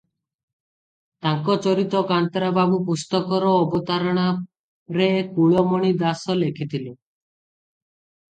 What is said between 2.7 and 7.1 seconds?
ପୁସ୍ତକର ଅବତାରଣାରେ କୁଳମଣି ଦାଶ ଲେଖିଥିଲେ।